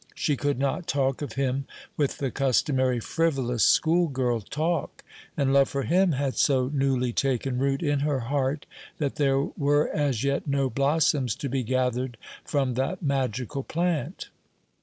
She 0.15 0.35
could 0.35 0.57
not 0.57 0.87
talk 0.87 1.21
of 1.21 1.33
him 1.33 1.67
with 1.95 2.17
the 2.17 2.31
customary 2.31 2.99
frivolous 2.99 3.63
school 3.63 4.07
girl 4.07 4.39
talk; 4.41 5.03
and 5.37 5.53
love 5.53 5.69
for 5.69 5.83
him 5.83 6.13
had 6.13 6.37
so 6.37 6.71
newly 6.73 7.13
taken 7.13 7.59
root 7.59 7.83
in 7.83 7.99
her 7.99 8.21
heart 8.21 8.65
that 8.97 9.17
there 9.17 9.39
were 9.39 9.89
as 9.89 10.23
yet 10.23 10.47
no 10.47 10.71
blossoms 10.71 11.35
to 11.35 11.49
be 11.49 11.61
gathered 11.61 12.17
from 12.43 12.73
that 12.73 13.03
magical 13.03 13.61
plant. 13.61 14.29